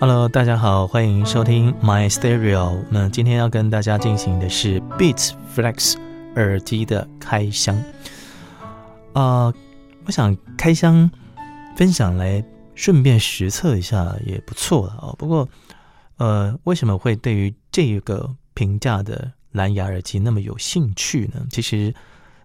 [0.00, 2.84] Hello，大家好，欢迎收听 My Stereo。
[2.88, 5.96] 那今天要跟大家进行的是 Beats Flex
[6.36, 7.76] 耳机的开箱。
[9.12, 9.52] 啊，
[10.04, 11.10] 我想开箱
[11.76, 12.44] 分享来
[12.76, 15.10] 顺便实测一下也不错了啊。
[15.18, 15.48] 不过，
[16.18, 21.44] 呃，为什么会对于这个平价的蓝牙耳机那么有兴趣呢？
[21.50, 21.92] 其实，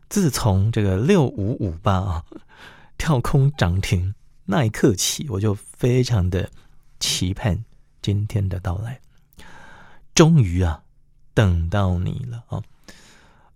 [0.10, 2.24] 自从这个六五五八啊
[2.98, 6.50] 跳空涨停那一刻起，我就非常的。
[7.04, 7.66] 期盼
[8.02, 9.02] 今天的到来，
[10.16, 10.84] 终于啊，
[11.34, 12.64] 等到你了啊！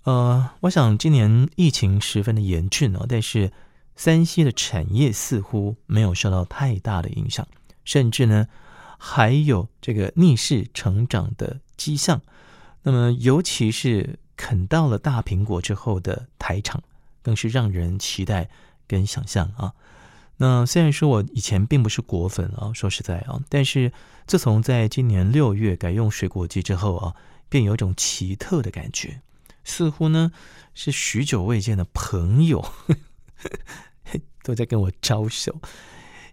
[0.04, 3.54] 呃，我想今年疫情十分的严峻哦，但是
[3.96, 7.48] 山西的产业似乎没有受到太大的影响，
[7.86, 8.50] 甚至呢
[8.98, 12.22] 还有这个逆势成长的迹象。
[12.84, 16.84] 那么，尤其是啃到了大苹果之后的台厂，
[17.22, 18.50] 更是让人期待
[18.86, 19.74] 跟想象啊！
[20.40, 23.92] 那虽然说我以前并不是果粉啊，说实在啊，但是
[24.28, 27.16] 自从在今年六月改用水果机之后啊，
[27.50, 29.22] 便有一种奇特的感觉，
[29.64, 30.32] 似乎呢
[30.76, 32.64] 是许久未见的朋友
[34.44, 35.60] 都在跟我招手，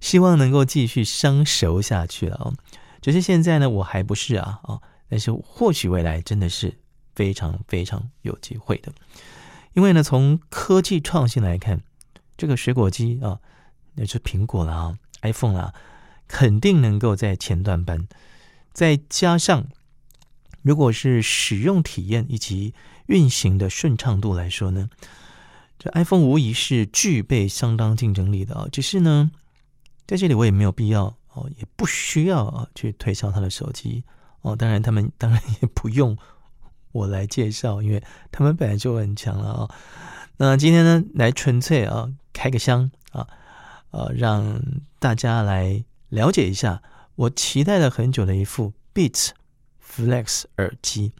[0.00, 2.52] 希望能够继续相熟下去了啊。
[3.00, 6.76] 只是现在呢，我还不是啊啊，但是或许未来真的是
[7.14, 8.92] 非常非常有机会的，
[9.72, 11.80] 因为呢，从科技创新来看，
[12.36, 13.40] 这个水果机啊。
[13.94, 15.72] 那是苹果啦，iPhone 啦，
[16.26, 18.06] 肯定能够在前段班。
[18.72, 19.66] 再加上，
[20.62, 22.74] 如果是使用体验以及
[23.06, 24.90] 运行的顺畅度来说呢，
[25.78, 28.66] 这 iPhone 无疑是具备相当竞争力的啊。
[28.72, 29.30] 只是呢，
[30.06, 34.02] 在这里我也没有必要哦，也不需要啊去推销他的手机
[34.40, 34.56] 哦。
[34.56, 36.18] 当然，他们当然也不用
[36.90, 39.70] 我来介绍，因为他们本来就很强了啊。
[40.38, 42.90] 那今天呢，来纯粹啊开个箱。
[43.94, 44.60] 呃，让
[44.98, 46.82] 大家来了解一下
[47.14, 49.30] 我期待了很久的一副 Beats
[49.80, 51.12] Flex 耳机，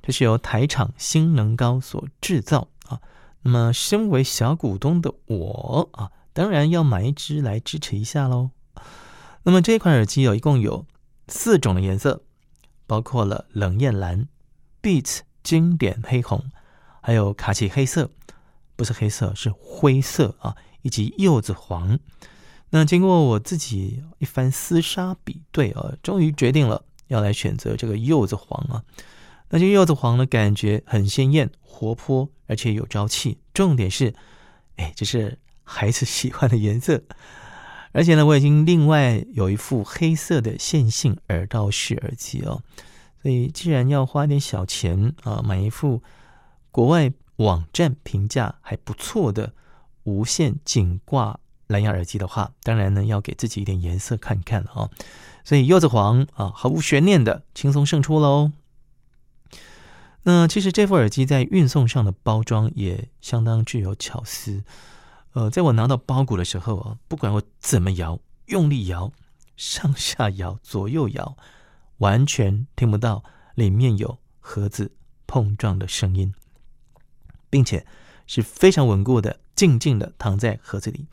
[0.00, 3.00] 这是由台厂新能高所制造啊。
[3.42, 8.50] 那么，身为小股东的我啊，当然要买一支来支持一下喽。
[9.42, 10.86] 那么这款耳机有一共有
[11.26, 12.22] 四种的颜色，
[12.86, 14.28] 包括了冷艳蓝、
[14.80, 16.44] Beats 经典黑红，
[17.00, 18.08] 还有卡其黑色，
[18.76, 20.56] 不是黑色是灰色啊。
[20.82, 21.98] 以及柚子黄，
[22.70, 28.84] 那经过我自己一番厮杀比对啊，终于决定了要来选择这个柚子黄啊。
[29.50, 33.38] 那这个柚子黄呢，感觉很鲜艳、活泼，而且有朝气。
[33.52, 34.14] 重点是，
[34.76, 37.02] 哎，这是孩子喜欢的颜色。
[37.92, 42.62] 而且呢，我已经另外有一副黑色的线性耳道式耳机哦。
[43.20, 46.00] 所以，既然要花点小钱啊，买一副
[46.70, 49.52] 国外网站评价还不错的。
[50.10, 51.38] 无线颈挂
[51.68, 54.90] 蓝牙耳机的话，当然呢要给自己一点颜色看看了啊，
[55.44, 58.50] 所以柚子黄啊毫无悬念的轻松胜出喽。
[60.24, 64.62] 那其实这副耳机在运送上的包装也相当具有巧思，
[65.32, 69.12] 呃，在我拿到包裹的时候啊，不管我怎么摇，用力摇，
[69.56, 71.36] 上下摇，左右摇，
[71.98, 73.22] 完全听不到
[73.54, 74.92] 里面有盒子
[75.26, 76.34] 碰撞的声音，
[77.48, 77.86] 并且
[78.26, 79.38] 是非常稳固的。
[79.60, 81.04] 静静的躺在盒子里，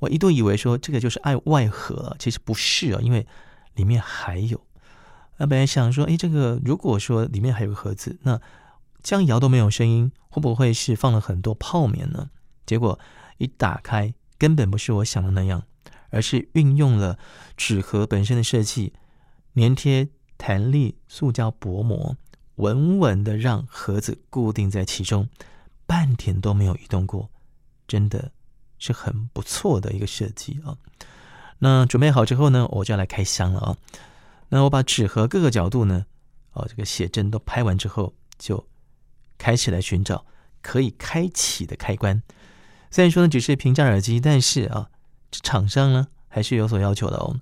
[0.00, 3.24] 我一度以为说这个就是爱外盒，其实不是啊，因为
[3.74, 4.60] 里面还有。
[5.36, 8.40] 那本来想说，哎，这个如果说里面还有个盒子，那
[9.00, 12.30] 这样摇都没有声音，会不会是放了很多泡棉呢？
[12.66, 12.98] 结果
[13.36, 15.62] 一打开，根本不是我想的那样，
[16.10, 17.16] 而是运用了
[17.56, 18.92] 纸盒本身的设计，
[19.54, 22.16] 粘贴弹力塑胶薄膜，
[22.56, 25.28] 稳稳的让盒子固定在其中，
[25.86, 27.30] 半点都没有移动过。
[27.88, 28.30] 真的
[28.78, 30.76] 是很不错的一个设计啊！
[31.58, 33.76] 那准备好之后呢，我就要来开箱了啊！
[34.50, 36.06] 那我把纸盒各个角度呢，
[36.52, 38.68] 哦，这个写真都拍完之后，就
[39.36, 40.24] 开始来寻找
[40.62, 42.22] 可以开启的开关。
[42.90, 44.88] 虽然说呢只是平价耳机，但是啊，
[45.32, 47.34] 厂商呢还是有所要求的哦。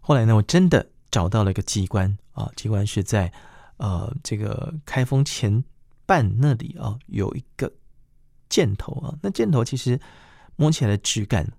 [0.00, 3.32] 后来呢，我真的找到了一个机关啊，机关是在
[3.76, 5.62] 呃这个开封前
[6.06, 7.70] 半那里啊，有一个。
[8.52, 9.98] 箭头啊，那箭头其实
[10.56, 11.50] 摸起来的质感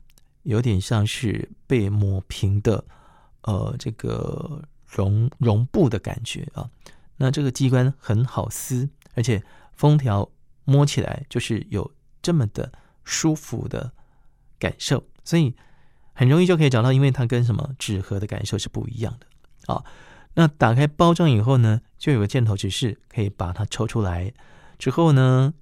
[0.43, 2.85] 有点像是被磨平的，
[3.41, 6.69] 呃，这个绒绒布的感觉啊。
[7.17, 10.29] 那这个机关很好撕，而且封条
[10.65, 11.91] 摸起来就是有
[12.21, 12.71] 这么的
[13.03, 13.91] 舒服的
[14.59, 15.55] 感受，所以
[16.13, 19.83] 很容易就可以找到，因为它跟什么纸盒的感受是不一样的啊。
[20.35, 24.31] 那打开包装以后呢，就有个箭头指示，可以把它抽出来
[24.77, 25.53] 之后呢，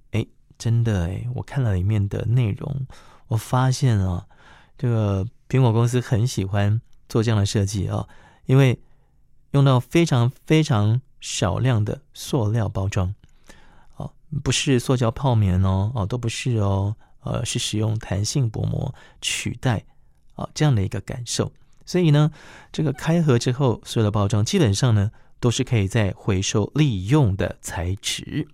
[0.61, 2.85] 真的哎，我看了里面的内容，
[3.29, 4.27] 我发现啊，
[4.77, 6.79] 这个苹果公司很喜欢
[7.09, 8.07] 做这样的设计啊，
[8.45, 8.79] 因为
[9.53, 13.11] 用到非常非常少量的塑料包装，
[13.95, 14.13] 哦，
[14.43, 19.83] 不是塑胶泡棉哦，哦，都不是哦，呃，是使用弹性薄膜取代，
[20.35, 21.51] 啊，这样的一个感受。
[21.87, 22.31] 所以呢，
[22.71, 25.09] 这个开盒之后，所有的包装基本上呢，
[25.39, 28.47] 都是可以再回收利用的材质。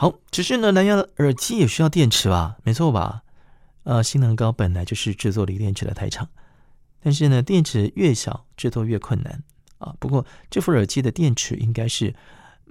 [0.00, 2.56] 好，只是呢，蓝牙耳机也需要电池吧？
[2.62, 3.24] 没错吧？
[3.82, 6.28] 呃，新能高本来就是制作锂电池的台厂，
[7.00, 9.42] 但是呢，电池越小，制作越困难
[9.78, 9.92] 啊。
[9.98, 12.14] 不过这副耳机的电池应该是，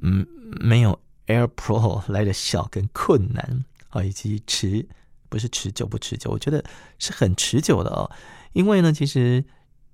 [0.02, 0.26] 嗯，
[0.62, 4.88] 没有 Air Pro 来的小跟困难啊，以及持
[5.28, 6.64] 不是持久不持久，我觉得
[6.98, 8.10] 是很持久的哦。
[8.54, 9.44] 因为呢，其实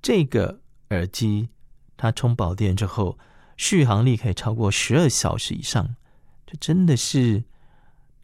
[0.04, 0.60] 这个
[0.92, 1.50] 耳机
[1.98, 3.18] 它充饱电之后，
[3.58, 5.96] 续航力可以超过十二小时以上。
[6.60, 7.44] 真的是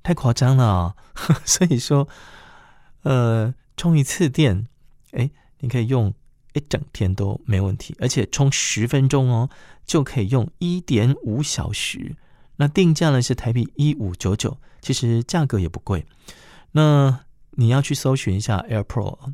[0.03, 0.95] 太夸张了，
[1.45, 2.07] 所以说，
[3.03, 4.67] 呃，充一次电，
[5.11, 5.29] 哎，
[5.59, 6.13] 你可以用
[6.53, 9.49] 一整天都没问题，而且充十分钟哦，
[9.85, 12.15] 就可以用一点五小时。
[12.57, 16.05] 那定价呢是台币一五九九，其实价格也不贵。
[16.73, 19.33] 那你要去搜寻一下 AirPro，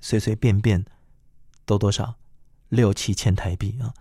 [0.00, 0.84] 随随便便
[1.64, 2.16] 都多少
[2.68, 3.94] 六七千台币啊。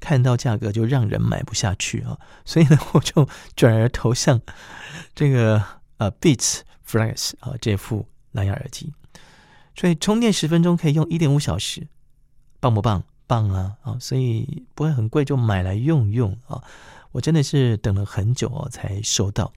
[0.00, 4.40] 看到价格就让人买不下去啊， 所以呢， 我就转而投向
[5.14, 5.62] 这个
[5.98, 8.92] 呃 Beats Flex 啊这副蓝牙耳机，
[9.76, 11.86] 所以充电十分钟可以用一点五小时，
[12.58, 13.04] 棒不棒？
[13.26, 13.96] 棒啊啊！
[14.00, 16.60] 所以不会很贵，就买来用用啊。
[17.12, 19.52] 我真的是等了很久哦才收到。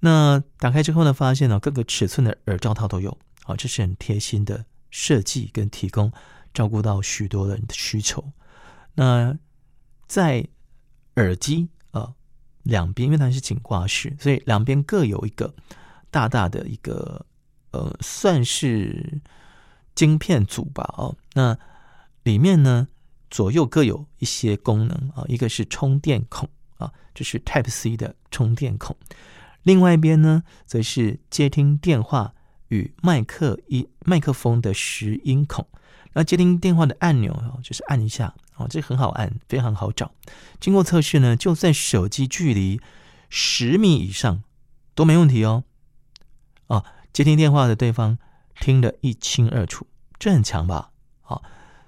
[0.00, 6.12] 那打开之后呢，发现呢各个尺寸的耳罩套都有，啊，这是很贴心的设计跟提供，
[6.52, 8.22] 照顾到许多人的需求。
[8.94, 9.34] 那
[10.10, 10.44] 在
[11.14, 12.12] 耳机啊
[12.64, 15.54] 两边，因为它是颈挂式，所以两边各有一个
[16.10, 17.24] 大大的一个
[17.70, 19.22] 呃，算是
[19.94, 20.92] 晶片组吧。
[20.98, 21.56] 哦，那
[22.24, 22.88] 里面呢
[23.30, 26.48] 左右各有一些功能啊，一个是充电孔
[26.78, 28.96] 啊，就是 Type C 的充电孔；
[29.62, 32.34] 另外一边呢，则是接听电话
[32.66, 35.64] 与麦克一麦克风的拾音孔。
[36.12, 38.34] 那接听电话的按钮哦，就是按一下。
[38.56, 40.12] 哦，这很好按，非常好找。
[40.60, 42.78] 经过测试呢，就算手机距离
[43.30, 44.42] 十米以上
[44.94, 45.64] 都没问题哦。
[46.66, 48.18] 哦，接听电话的对方
[48.60, 49.86] 听得一清二楚，
[50.18, 50.90] 这很强吧？
[51.22, 51.42] 好，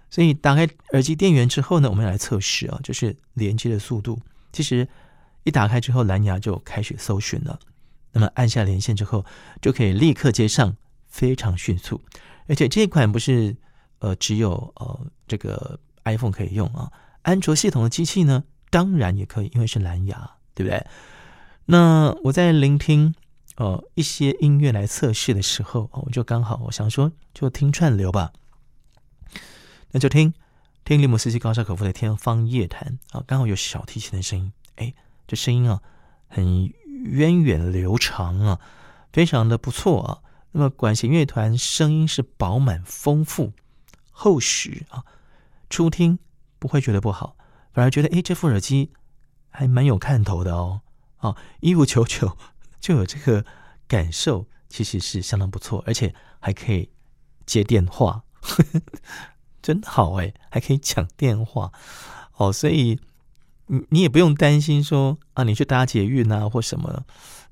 [0.08, 4.18] 所以打开耳机电源之后呢，我们来测试啊，就是连接的速度。
[4.50, 4.88] 其实
[5.42, 7.60] 一打开之后，蓝牙就开始搜寻了。
[8.12, 9.26] 那么按下连线之后，
[9.60, 10.74] 就可以立刻接上，
[11.06, 12.00] 非常迅速。
[12.48, 13.54] 而且这款不是
[14.02, 15.78] 呃只有呃这个。
[16.04, 16.90] iPhone 可以用啊，
[17.22, 20.84] 安卓系统的机器呢，当然也可以，因为是蓝牙，对不对？
[21.66, 23.14] 那我在聆听
[23.54, 28.32] 呃一些音乐来测试的时候，我就刚好我想说，就听串流吧，
[29.92, 30.34] 那就听
[30.84, 34.92] 听利姆斯基高沙可夫的《天方夜谭》啊，刚好有小提琴的声音，哎，
[35.28, 35.80] 这声音啊
[36.26, 36.68] 很
[37.04, 38.60] 源远流长啊，
[39.12, 40.18] 非常的不错啊。
[40.50, 43.52] 那么管弦乐团声音是饱满丰富
[44.12, 45.02] 厚实啊。
[45.68, 46.18] 初听
[46.58, 47.34] 不会觉得不好，
[47.72, 48.92] 反而觉得哎，这副耳机
[49.48, 50.82] 还蛮有看头的哦。
[51.20, 52.36] 哦，一五九九
[52.78, 53.44] 就有这个
[53.88, 56.90] 感受，其实是相当不错，而且还可以
[57.46, 58.82] 接电话，呵 呵
[59.62, 61.72] 真好哎，还可以讲电话
[62.34, 62.52] 哦。
[62.52, 63.00] 所以
[63.66, 67.04] 你你也不用担心说啊，你去搭捷运啊或什么，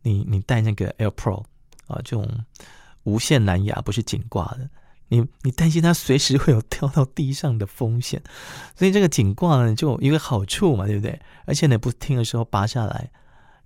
[0.02, 1.44] 你你带那个 AirPro
[1.86, 2.44] 啊，这种
[3.04, 4.68] 无线蓝牙不是紧挂的。
[5.10, 8.22] 你你担心它随时会有掉到地上的风险，
[8.76, 11.20] 所以这个颈挂呢就一个好处嘛，对不对？
[11.46, 13.10] 而且呢不听的时候拔下来，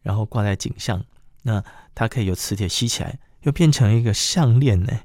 [0.01, 1.05] 然后挂在颈上，
[1.43, 1.63] 那
[1.95, 5.01] 它可以有磁铁吸起来，又变成一个项链呢，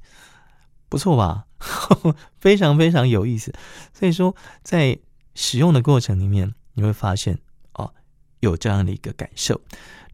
[0.88, 1.46] 不错吧？
[2.40, 3.54] 非常非常有意思。
[3.94, 4.98] 所以说在
[5.36, 7.38] 使用的过程里面，你会发现
[7.74, 7.94] 哦
[8.40, 9.60] 有这样的一个感受。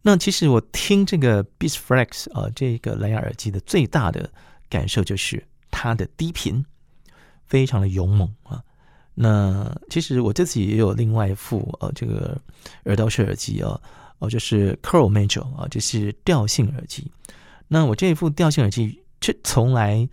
[0.02, 4.32] 那其实我听这个 Beats Flex 啊这个蓝牙耳机的最大的
[4.68, 5.46] 感受就是。
[5.78, 6.66] 它的低频
[7.46, 8.64] 非常的勇猛啊！
[9.14, 12.42] 那其实我这次也有另外一副呃这个
[12.86, 13.78] 耳道式耳机啊，
[14.20, 17.12] 哦就是 Curl Major 啊，就是调性耳机。
[17.68, 20.08] 那我这一副调性耳机却从来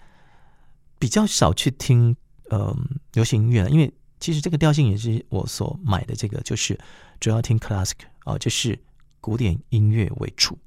[0.99, 2.16] 比较少去听
[2.50, 2.76] 呃
[3.12, 6.76] 流行音乐，因为其实这个调性也是我所买的这个，就是
[7.21, 8.76] 主要听 Classic 啊，就是
[9.21, 10.59] 古典音乐为主。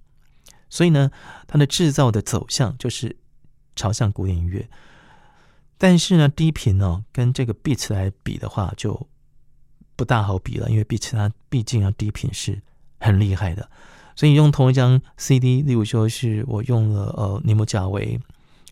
[0.69, 1.11] 所以呢，
[1.47, 3.13] 它的制造的走向就是。
[3.75, 4.67] 朝向古典音乐，
[5.77, 9.07] 但是呢，低频哦，跟这个 Beats 来比的话，就
[9.95, 10.69] 不大好比了。
[10.69, 12.61] 因为 Beats 它毕竟啊，低频是
[12.99, 13.69] 很厉害的，
[14.15, 18.19] 所以用同一张 CD，例如说是我用了呃尼姆贾维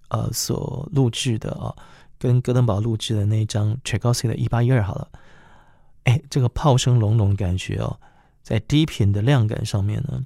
[0.07, 1.75] 呃所录制的啊，
[2.17, 5.09] 跟戈登堡录制的那一张 Tchaikovsky 的一八一二好了，
[6.03, 7.99] 哎这个炮声隆隆感觉哦，
[8.41, 10.25] 在低频的量感上面呢，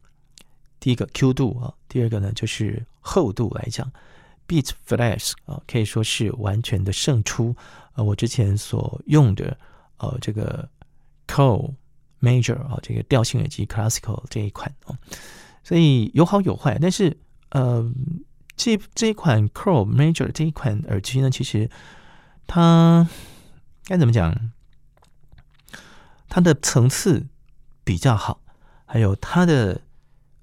[0.79, 3.91] 第一个 Q 度啊，第二个呢就是厚度来讲
[4.47, 7.55] Beat Flex 啊可以说是完全的胜出
[7.93, 9.57] 呃我之前所用的
[9.97, 10.69] 呃这个
[11.27, 11.73] Co
[12.21, 14.97] Major 啊这个调性耳机 Classical 这一款哦，
[15.63, 17.17] 所以有好有坏，但是
[17.49, 17.91] 呃
[18.55, 21.69] 这这一款 Co Major 这一款耳机呢，其实
[22.47, 23.07] 它
[23.85, 24.51] 该怎么讲？
[26.29, 27.27] 它的层次
[27.83, 28.41] 比较好，
[28.85, 29.81] 还有它的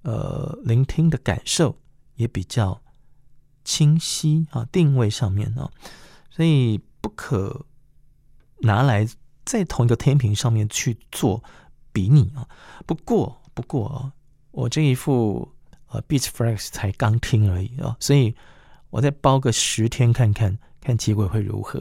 [0.02, 1.78] 呃聆听的感受
[2.14, 2.80] 也比较
[3.64, 5.70] 清晰啊，定位上面啊，
[6.30, 7.64] 所以不可
[8.58, 9.08] 拿来
[9.44, 11.42] 在同一个天平上面去做
[11.92, 12.46] 比拟啊。
[12.86, 14.12] 不过，不过啊，
[14.50, 15.52] 我这一副
[15.88, 18.34] 呃 Beats Flex 才刚听而已啊，所以
[18.90, 21.80] 我再包个十天看看，看结果会如何，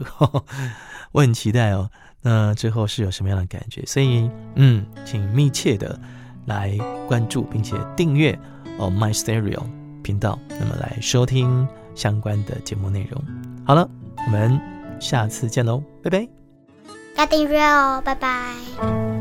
[1.12, 1.90] 我很期待哦。
[2.22, 3.84] 那最后是有什么样的感觉？
[3.84, 6.00] 所以，嗯，请密切的
[6.46, 6.74] 来
[7.06, 8.32] 关注并且订阅
[8.78, 9.62] 哦 My Stereo
[10.04, 13.20] 频道，那么来收听相关的节目内容。
[13.66, 13.88] 好了，
[14.26, 14.60] 我们
[15.00, 16.28] 下次见喽，拜拜。
[17.16, 19.13] 要订阅哦，拜拜。